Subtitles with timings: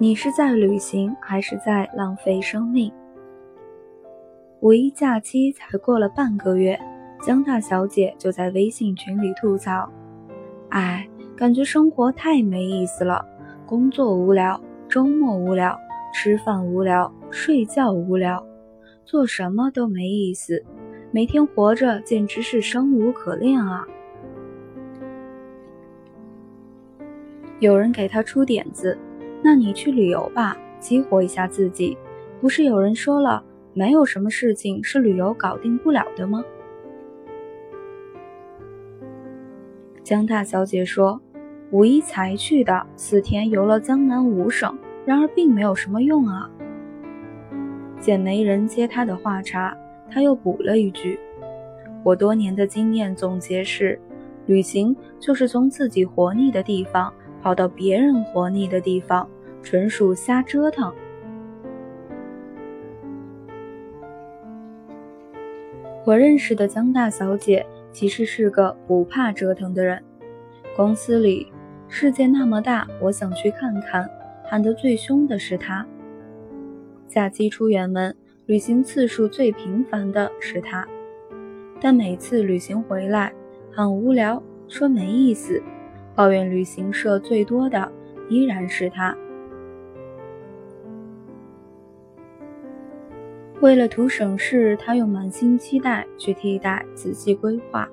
[0.00, 2.92] 你是在旅行，还是在浪费生命？
[4.60, 6.78] 五一假期才过了半个月，
[7.20, 9.90] 江大小姐就在微信群里吐槽
[10.70, 11.04] ：“哎，
[11.36, 13.26] 感觉生活太没意思了，
[13.66, 15.76] 工作无聊，周末无聊，
[16.14, 18.46] 吃饭无聊，睡觉无聊，
[19.04, 20.64] 做什么都没意思，
[21.10, 23.84] 每天活着简直是生无可恋啊！”
[27.58, 28.96] 有人给她出点子。
[29.48, 31.96] 那你去旅游吧，激活一下自己。
[32.38, 36.44] 不是有人说了，没有什么事情是旅游搞定不了的吗？
[40.02, 41.18] 江大小姐说，
[41.70, 44.76] 五一才去的，四天游了江南五省，
[45.06, 46.50] 然而并没有什么用啊。
[47.98, 49.74] 见没人接她的话茬，
[50.10, 51.18] 她又补了一句
[52.04, 53.98] ：“我多年的经验总结是，
[54.44, 59.26] 旅行就是从自己活腻的地方。”跑到别人活腻的地方，
[59.70, 60.90] 纯属瞎折腾。
[66.06, 70.02] 我认识的江大小姐其实是个不怕折腾的人。
[70.74, 71.52] 公司里，
[71.86, 74.08] 世界那么大，我想去看看，
[74.42, 75.86] 喊得最凶的是她。
[77.06, 80.88] 假期出远门，旅行次数最频繁的是她。
[81.78, 83.34] 但每次旅行回来，
[83.70, 85.62] 很无聊，说没意思。
[86.14, 87.92] 抱怨旅行社最多的
[88.30, 89.14] 依然是他。
[93.60, 97.88] 为了图省事，他用满心期待去替代仔细规划，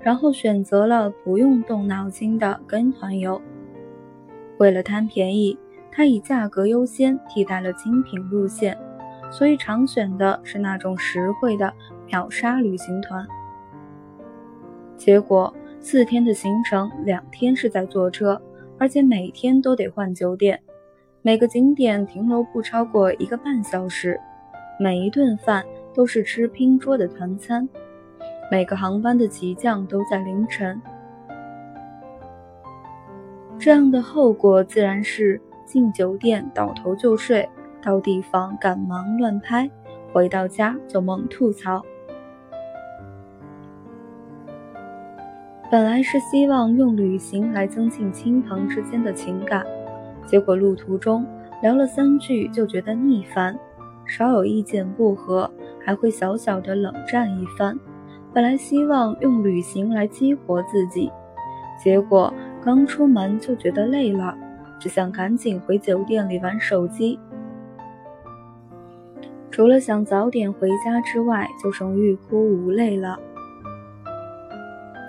[0.00, 3.40] 然后选择了不用动脑筋的跟团游。
[4.58, 5.58] 为了贪便宜，
[5.90, 8.76] 他以价格优先替代了精品路线，
[9.30, 11.72] 所以常选的是那种实惠的
[12.06, 13.26] 秒杀旅行团。
[14.96, 15.54] 结果。
[15.80, 18.42] 四天的行程，两天是在坐车，
[18.78, 20.60] 而且每天都得换酒店，
[21.22, 24.20] 每个景点停留不超过一个半小时，
[24.80, 27.68] 每一顿饭都是吃拼桌的团餐，
[28.48, 30.80] 每个航班的起降都在凌晨。
[33.58, 37.48] 这样的后果自然是进酒店倒头就睡，
[37.82, 39.68] 到地方赶忙乱拍，
[40.12, 41.84] 回到家就猛吐槽。
[45.68, 49.66] 本来是希望用旅行来增进亲朋之间的情感，
[50.24, 51.26] 结果路途中
[51.62, 53.58] 聊了三句就觉得腻烦，
[54.08, 55.48] 稍有意见不合
[55.84, 57.78] 还会小小的冷战一番。
[58.34, 61.10] 本来希望用旅行来激活自己，
[61.82, 62.32] 结果
[62.62, 64.36] 刚出门就觉得累了，
[64.78, 67.18] 只想赶紧回酒店里玩手机。
[69.50, 73.18] 除了想早点回家之外，就剩欲哭无泪了。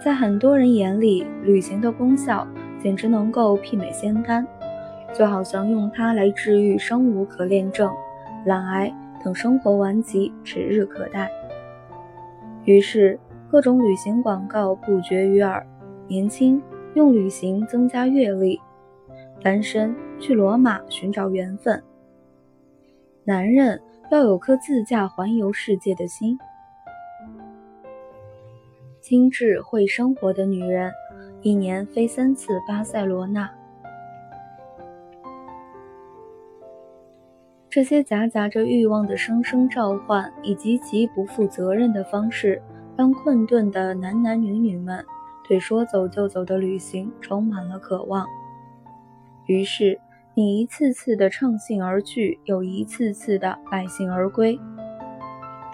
[0.03, 2.47] 在很多人眼里，旅行的功效
[2.81, 4.47] 简直能够媲美仙丹，
[5.13, 7.91] 就好像用它来治愈生无可恋症、
[8.45, 11.29] 懒癌等生活顽疾指日可待。
[12.65, 13.19] 于是，
[13.49, 15.65] 各种旅行广告不绝于耳：
[16.07, 16.61] 年轻
[16.93, 18.59] 用旅行增加阅历，
[19.41, 21.81] 单身去罗马寻找缘分，
[23.23, 26.37] 男人要有颗自驾环游世界的心。
[29.01, 30.91] 精致会生活的女人，
[31.41, 33.49] 一年飞三次巴塞罗那。
[37.69, 42.59] 这些夹杂着欲望的声声召唤，以及极不负责任的方式，
[42.97, 45.05] 让困顿的男男女女们
[45.47, 48.25] 对说走就走的旅行充满了渴望。
[49.45, 49.99] 于是，
[50.33, 54.59] 你一次次的乘兴而去，又一次次的败兴而归。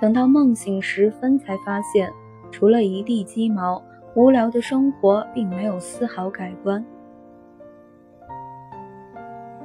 [0.01, 2.11] 等到梦醒时分，才发现。
[2.51, 3.81] 除了一地鸡毛，
[4.16, 6.85] 无聊的生活并没有丝毫改观。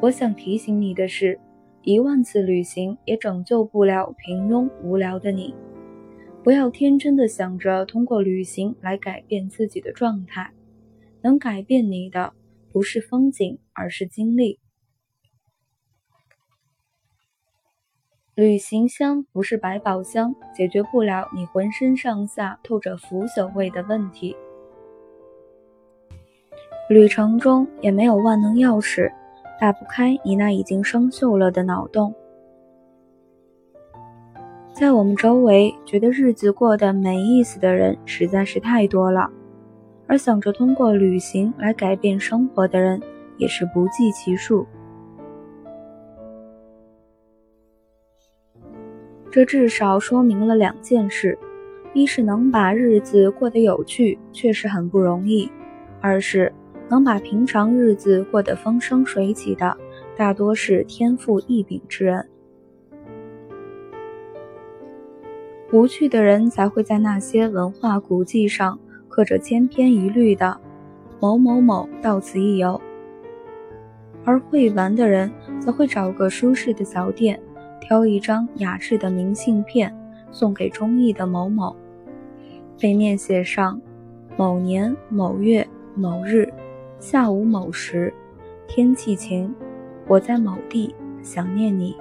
[0.00, 1.38] 我想提醒你的是，
[1.82, 5.54] 一万次旅行也拯救不了平庸无聊的你。
[6.42, 10.52] 不要天真的想着通过旅行来改变自己的状态，
[11.22, 12.32] 能改变你的
[12.72, 14.58] 不是风景，而是经历。
[18.34, 24.34] 旅行箱不是百宝箱，解决不了你浑身上下透着腐朽味的问题。
[26.88, 29.12] 旅程中也没有万能钥匙，
[29.60, 32.14] 打不开你那已经生锈了的脑洞。
[34.72, 39.30] 在我们周围，觉得日子过得没意思的人实在是太多了，
[40.06, 43.02] 而想着通过旅行来改变生活的人
[43.36, 44.66] 也是不计其数。
[49.30, 51.38] 这至少说明了两件事：
[51.92, 55.50] 一是能把日子过得有趣，确实很不容易；
[56.00, 56.50] 二是
[56.90, 59.76] 能把平常日子过得风生水起的，
[60.16, 62.28] 大多是天赋异禀之人。
[65.72, 68.76] 无趣的人才会在那些文化古迹上
[69.08, 70.60] 刻着千篇一律的
[71.20, 72.80] “某某某到此一游”，
[74.26, 77.40] 而会玩的人则会找个舒适的小店，
[77.80, 79.96] 挑一张雅致的明信片
[80.32, 81.76] 送给中意的某某，
[82.80, 83.80] 背面写上
[84.36, 85.64] “某年某月
[85.94, 86.52] 某日
[87.00, 88.12] 下午某时，
[88.68, 89.54] 天气晴，
[90.06, 91.96] 我在某地想念你”。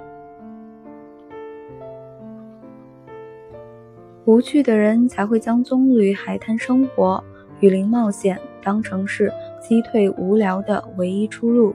[4.26, 7.24] 无趣的人才会将棕榈海滩生活、
[7.60, 11.74] 雨林冒险当成是击退无聊的唯一出路。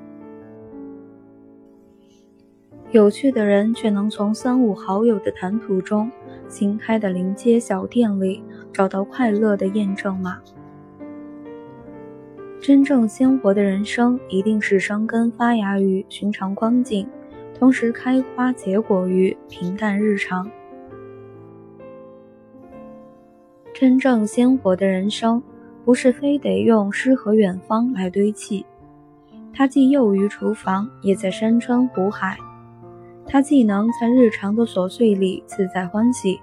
[2.92, 6.12] 有趣的人却能从三五好友的谈吐中、
[6.48, 10.40] 新开的临街小店里找到快乐的验证码。
[12.66, 17.08] 真正鲜活的人生，一定是生根发芽于寻常光景，
[17.54, 20.50] 同时开花结果于平淡日常。
[23.72, 25.44] 真正鲜活的人生，
[25.84, 28.66] 不是非得用诗和远方来堆砌，
[29.54, 32.36] 它既囿于厨房，也在山川湖海；
[33.28, 36.42] 它既能在日常的琐碎里自在欢喜，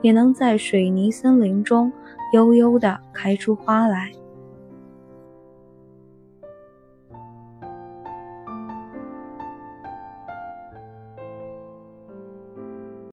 [0.00, 1.92] 也能在水泥森林中
[2.32, 4.10] 悠悠地开出花来。